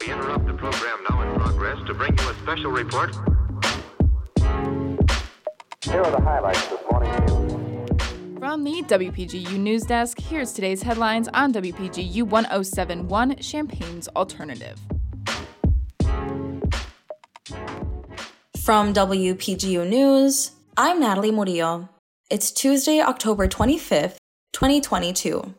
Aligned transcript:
We 0.00 0.12
interrupt 0.12 0.46
the 0.46 0.52
program 0.54 0.98
now 1.10 1.22
in 1.22 1.40
progress 1.40 1.78
to 1.88 1.94
bring 1.94 2.16
you 2.16 2.28
a 2.28 2.34
special 2.34 2.70
report. 2.70 3.16
Here 5.82 6.00
are 6.00 6.10
the 6.10 6.20
highlights 6.20 6.66
this 6.68 6.80
morning 6.90 7.10
news. 7.26 8.38
From 8.38 8.62
the 8.62 8.82
WPGU 8.82 9.58
News 9.58 9.82
Desk, 9.82 10.20
here's 10.20 10.52
today's 10.52 10.82
headlines 10.82 11.28
on 11.34 11.52
WPGU 11.52 12.22
1071 12.22 13.38
Champaign's 13.38 14.06
Alternative. 14.08 14.78
From 18.62 18.94
WPGU 18.94 19.88
News, 19.88 20.52
I'm 20.76 21.00
Natalie 21.00 21.32
Murillo. 21.32 21.88
It's 22.30 22.52
Tuesday, 22.52 23.00
October 23.00 23.48
25th, 23.48 24.16
2022. 24.52 25.54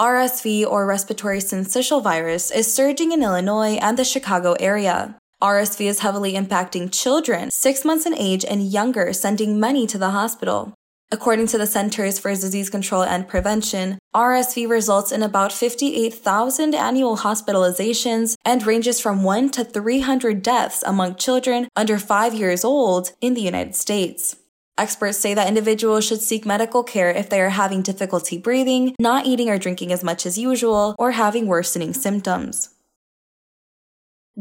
RSV 0.00 0.66
or 0.66 0.86
respiratory 0.86 1.38
syncytial 1.38 2.02
virus 2.02 2.50
is 2.50 2.72
surging 2.72 3.12
in 3.12 3.22
Illinois 3.22 3.76
and 3.76 3.98
the 3.98 4.04
Chicago 4.04 4.54
area. 4.58 5.16
RSV 5.42 5.84
is 5.86 5.98
heavily 5.98 6.32
impacting 6.32 6.90
children 6.90 7.50
6 7.50 7.84
months 7.84 8.06
in 8.06 8.16
age 8.16 8.44
and 8.44 8.72
younger, 8.72 9.12
sending 9.12 9.60
many 9.60 9.86
to 9.86 9.98
the 9.98 10.10
hospital. 10.10 10.72
According 11.10 11.48
to 11.48 11.58
the 11.58 11.66
Centers 11.66 12.18
for 12.18 12.30
Disease 12.30 12.70
Control 12.70 13.02
and 13.02 13.28
Prevention, 13.28 13.98
RSV 14.14 14.66
results 14.66 15.12
in 15.12 15.22
about 15.22 15.52
58,000 15.52 16.74
annual 16.74 17.18
hospitalizations 17.18 18.34
and 18.46 18.66
ranges 18.66 18.98
from 18.98 19.22
1 19.22 19.50
to 19.50 19.62
300 19.62 20.42
deaths 20.42 20.82
among 20.86 21.16
children 21.16 21.68
under 21.76 21.98
5 21.98 22.32
years 22.32 22.64
old 22.64 23.12
in 23.20 23.34
the 23.34 23.42
United 23.42 23.76
States. 23.76 24.36
Experts 24.78 25.18
say 25.18 25.34
that 25.34 25.48
individuals 25.48 26.04
should 26.06 26.22
seek 26.22 26.46
medical 26.46 26.82
care 26.82 27.10
if 27.10 27.28
they 27.28 27.40
are 27.40 27.50
having 27.50 27.82
difficulty 27.82 28.38
breathing, 28.38 28.94
not 28.98 29.26
eating 29.26 29.50
or 29.50 29.58
drinking 29.58 29.92
as 29.92 30.02
much 30.02 30.24
as 30.24 30.38
usual, 30.38 30.96
or 30.98 31.10
having 31.10 31.46
worsening 31.46 31.92
symptoms. 31.92 32.70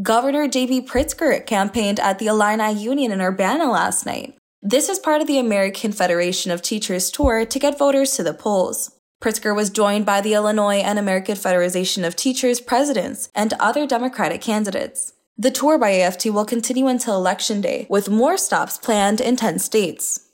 Governor 0.02 0.48
J.B. 0.48 0.84
Pritzker 0.84 1.46
campaigned 1.46 2.00
at 2.00 2.18
the 2.18 2.28
Illini 2.28 2.72
Union 2.72 3.12
in 3.12 3.22
Urbana 3.22 3.70
last 3.70 4.06
night. 4.06 4.38
This 4.62 4.88
is 4.88 5.00
part 5.00 5.20
of 5.20 5.28
the 5.28 5.38
American 5.38 5.92
Federation 5.92 6.50
of 6.50 6.62
Teachers 6.62 7.12
tour 7.12 7.46
to 7.46 7.60
get 7.60 7.78
voters 7.78 8.16
to 8.16 8.24
the 8.24 8.34
polls. 8.34 8.96
Pritzker 9.22 9.54
was 9.54 9.70
joined 9.70 10.06
by 10.06 10.22
the 10.22 10.34
Illinois 10.34 10.78
and 10.78 10.98
American 10.98 11.36
Federation 11.36 12.06
of 12.06 12.16
Teachers 12.16 12.62
presidents 12.62 13.30
and 13.36 13.54
other 13.60 13.86
Democratic 13.86 14.40
candidates. 14.40 15.12
The 15.38 15.52
tour 15.52 15.78
by 15.78 15.92
AFT 15.92 16.28
will 16.28 16.46
continue 16.46 16.88
until 16.88 17.16
Election 17.16 17.62
Day, 17.62 17.88
with 17.90 18.10
more 18.10 18.38
stops 18.38 18.78
planned 18.78 19.22
in 19.22 19.36
10 19.36 19.60
states. 19.60 20.28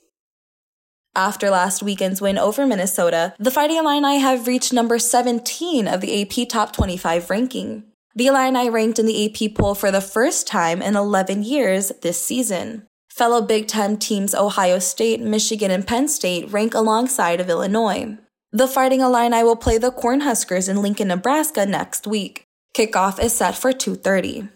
After 1.15 1.49
last 1.49 1.81
weekend's 1.81 2.21
win 2.21 2.37
over 2.37 2.67
Minnesota, 2.67 3.33
the 3.39 3.49
Fighting 3.49 3.77
Illini 3.77 4.19
have 4.19 4.45
reached 4.45 4.71
number 4.71 4.99
17 4.99 5.87
of 5.87 6.01
the 6.01 6.21
AP 6.21 6.47
Top 6.47 6.73
25 6.73 7.29
ranking. 7.29 7.85
The 8.15 8.27
Illini 8.27 8.69
ranked 8.69 8.99
in 8.99 9.05
the 9.05 9.25
AP 9.25 9.55
poll 9.55 9.75
for 9.75 9.91
the 9.91 10.01
first 10.01 10.47
time 10.47 10.81
in 10.81 10.95
11 10.95 11.43
years 11.43 11.91
this 12.01 12.23
season. 12.23 12.85
Fellow 13.09 13.41
Big 13.41 13.67
Ten 13.67 13.97
teams 13.97 14.35
Ohio 14.35 14.77
State, 14.77 15.19
Michigan, 15.19 15.71
and 15.71 15.87
Penn 15.87 16.07
State 16.07 16.51
rank 16.51 16.75
alongside 16.75 17.39
of 17.39 17.49
Illinois. 17.49 18.17
The 18.51 18.67
Fighting 18.67 19.01
Illini 19.01 19.43
will 19.43 19.55
play 19.55 19.77
the 19.77 19.91
Cornhuskers 19.91 20.69
in 20.69 20.81
Lincoln, 20.81 21.07
Nebraska 21.07 21.65
next 21.65 22.05
week. 22.05 22.43
Kickoff 22.75 23.19
is 23.19 23.33
set 23.33 23.55
for 23.55 23.73
2:30. 23.73 24.49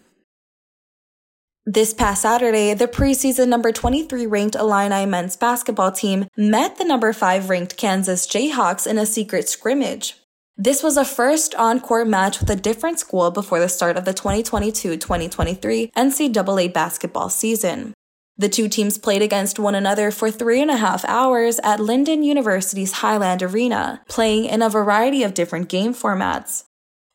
This 1.66 1.94
past 1.94 2.22
Saturday, 2.22 2.74
the 2.74 2.88
preseason 2.88 3.46
number 3.46 3.70
23 3.70 4.26
ranked 4.26 4.56
Illini 4.56 5.06
men's 5.06 5.36
basketball 5.36 5.92
team 5.92 6.26
met 6.36 6.76
the 6.76 6.84
number 6.84 7.12
5 7.12 7.48
ranked 7.48 7.76
Kansas 7.76 8.26
Jayhawks 8.26 8.84
in 8.84 8.98
a 8.98 9.06
secret 9.06 9.48
scrimmage. 9.48 10.16
This 10.56 10.82
was 10.82 10.96
a 10.96 11.04
first 11.04 11.54
on 11.54 11.78
court 11.78 12.08
match 12.08 12.40
with 12.40 12.50
a 12.50 12.56
different 12.56 12.98
school 12.98 13.30
before 13.30 13.60
the 13.60 13.68
start 13.68 13.96
of 13.96 14.04
the 14.04 14.12
2022 14.12 14.96
2023 14.96 15.92
NCAA 15.96 16.72
basketball 16.72 17.28
season. 17.28 17.94
The 18.36 18.48
two 18.48 18.68
teams 18.68 18.98
played 18.98 19.22
against 19.22 19.60
one 19.60 19.76
another 19.76 20.10
for 20.10 20.32
three 20.32 20.60
and 20.60 20.70
a 20.70 20.76
half 20.76 21.04
hours 21.04 21.60
at 21.62 21.78
Linden 21.78 22.24
University's 22.24 22.90
Hyland 22.90 23.40
Arena, 23.40 24.02
playing 24.08 24.46
in 24.46 24.62
a 24.62 24.68
variety 24.68 25.22
of 25.22 25.32
different 25.32 25.68
game 25.68 25.94
formats. 25.94 26.64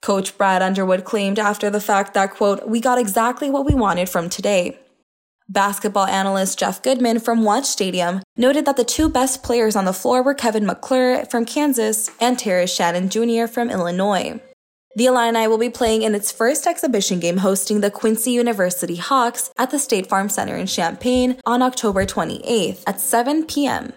Coach 0.02 0.38
Brad 0.38 0.62
Underwood 0.62 1.04
claimed 1.04 1.40
after 1.40 1.70
the 1.70 1.82
fact 1.82 2.14
that, 2.14 2.32
quote, 2.32 2.68
we 2.68 2.80
got 2.80 2.98
exactly 2.98 3.50
what 3.50 3.66
we 3.66 3.74
wanted 3.74 4.10
from 4.10 4.30
today. 4.30 4.80
Basketball 5.50 6.06
analyst 6.08 6.60
Jeff 6.60 6.82
Goodman 6.82 7.20
from 7.20 7.44
Watch 7.44 7.66
Stadium 7.66 8.22
noted 8.36 8.66
that 8.66 8.76
the 8.76 8.84
two 8.84 9.08
best 9.08 9.44
players 9.44 9.76
on 9.78 9.86
the 9.86 9.94
floor 9.94 10.22
were 10.22 10.34
Kevin 10.34 10.66
McCullar 10.66 11.30
from 11.32 11.46
Kansas 11.46 12.12
and 12.20 12.38
Terrence 12.38 12.72
Shannon 12.72 13.10
Jr. 13.10 13.48
from 13.48 13.70
Illinois. 13.70 14.42
The 14.98 15.06
Illini 15.06 15.48
will 15.48 15.58
be 15.58 15.70
playing 15.70 16.02
in 16.02 16.16
its 16.16 16.32
first 16.32 16.68
exhibition 16.68 17.20
game 17.20 17.38
hosting 17.38 17.82
the 17.82 17.92
Quincy 17.92 18.32
University 18.32 18.96
Hawks 18.96 19.52
at 19.58 19.72
the 19.72 19.80
State 19.80 20.10
Farm 20.10 20.28
Center 20.28 20.56
in 20.58 20.68
Champaign 20.68 21.40
on 21.46 21.62
October 21.62 22.06
28th 22.06 22.84
at 22.88 23.00
7 23.00 23.46
p.m. 23.46 23.94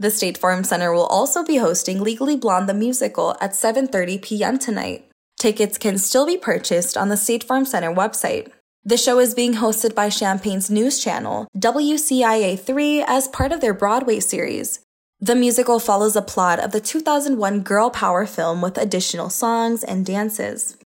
The 0.00 0.10
State 0.10 0.38
Farm 0.38 0.64
Center 0.64 0.94
will 0.94 1.04
also 1.04 1.44
be 1.44 1.58
hosting 1.58 2.00
Legally 2.00 2.34
Blonde 2.34 2.70
the 2.70 2.72
musical 2.72 3.36
at 3.38 3.52
7:30 3.52 4.22
p.m. 4.22 4.58
tonight. 4.58 5.04
Tickets 5.38 5.76
can 5.76 5.98
still 5.98 6.24
be 6.24 6.38
purchased 6.38 6.96
on 6.96 7.10
the 7.10 7.18
State 7.18 7.44
Farm 7.44 7.66
Center 7.66 7.92
website. 7.94 8.50
The 8.82 8.96
show 8.96 9.18
is 9.18 9.34
being 9.34 9.56
hosted 9.56 9.94
by 9.94 10.08
Champaign's 10.08 10.70
news 10.70 11.04
channel, 11.04 11.48
WCIA3, 11.54 13.04
as 13.06 13.28
part 13.28 13.52
of 13.52 13.60
their 13.60 13.74
Broadway 13.74 14.20
series. 14.20 14.80
The 15.20 15.34
musical 15.34 15.78
follows 15.78 16.14
the 16.14 16.22
plot 16.22 16.60
of 16.60 16.72
the 16.72 16.80
2001 16.80 17.60
girl 17.60 17.90
power 17.90 18.24
film 18.24 18.62
with 18.62 18.78
additional 18.78 19.28
songs 19.28 19.84
and 19.84 20.06
dances. 20.06 20.78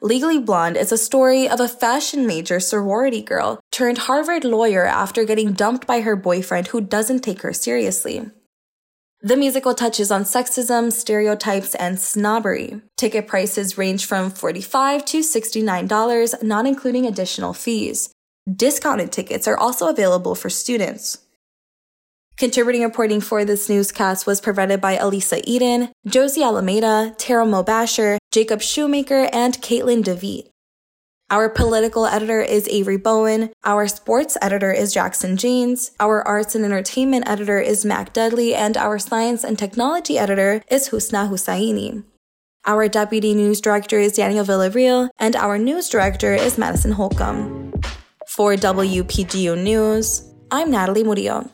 Legally 0.00 0.38
Blonde 0.38 0.78
is 0.78 0.90
a 0.90 0.96
story 0.96 1.46
of 1.46 1.60
a 1.60 1.68
fashion 1.68 2.26
major 2.26 2.60
sorority 2.60 3.20
girl 3.20 3.60
turned 3.72 3.98
Harvard 3.98 4.44
lawyer 4.44 4.86
after 4.86 5.24
getting 5.24 5.52
dumped 5.52 5.86
by 5.86 6.00
her 6.00 6.16
boyfriend 6.16 6.68
who 6.68 6.80
doesn't 6.80 7.20
take 7.20 7.42
her 7.42 7.52
seriously. 7.52 8.30
The 9.20 9.36
musical 9.36 9.74
touches 9.74 10.12
on 10.12 10.22
sexism, 10.22 10.92
stereotypes, 10.92 11.74
and 11.74 11.98
snobbery. 11.98 12.80
Ticket 12.96 13.26
prices 13.26 13.76
range 13.76 14.06
from 14.06 14.30
45 14.30 15.04
to 15.06 15.18
$69, 15.20 16.42
not 16.44 16.66
including 16.66 17.04
additional 17.04 17.52
fees. 17.52 18.10
Discounted 18.48 19.10
tickets 19.10 19.48
are 19.48 19.58
also 19.58 19.88
available 19.88 20.36
for 20.36 20.48
students. 20.48 21.18
Contributing 22.36 22.82
reporting 22.82 23.20
for 23.20 23.44
this 23.44 23.68
newscast 23.68 24.24
was 24.24 24.40
provided 24.40 24.80
by 24.80 24.92
Elisa 24.92 25.40
Eden, 25.50 25.88
Josie 26.06 26.44
Alameda, 26.44 27.12
Tara 27.18 27.44
Mobasher, 27.44 28.18
Jacob 28.30 28.62
Shoemaker, 28.62 29.28
and 29.32 29.60
Caitlin 29.60 30.04
DeVete. 30.04 30.48
Our 31.30 31.50
political 31.50 32.06
editor 32.06 32.40
is 32.40 32.66
Avery 32.68 32.96
Bowen. 32.96 33.50
Our 33.62 33.86
sports 33.86 34.38
editor 34.40 34.72
is 34.72 34.94
Jackson 34.94 35.36
James. 35.36 35.90
Our 36.00 36.26
arts 36.26 36.54
and 36.54 36.64
entertainment 36.64 37.28
editor 37.28 37.60
is 37.60 37.84
Mac 37.84 38.14
Dudley. 38.14 38.54
And 38.54 38.78
our 38.78 38.98
science 38.98 39.44
and 39.44 39.58
technology 39.58 40.18
editor 40.18 40.62
is 40.70 40.88
Husna 40.88 41.28
Hussaini. 41.28 42.02
Our 42.64 42.88
deputy 42.88 43.34
news 43.34 43.60
director 43.60 43.98
is 43.98 44.14
Daniel 44.14 44.42
Villarreal. 44.42 45.10
And 45.18 45.36
our 45.36 45.58
news 45.58 45.90
director 45.90 46.32
is 46.32 46.56
Madison 46.56 46.92
Holcomb. 46.92 47.78
For 48.26 48.54
WPGU 48.54 49.62
News, 49.62 50.32
I'm 50.50 50.70
Natalie 50.70 51.04
Murillo. 51.04 51.50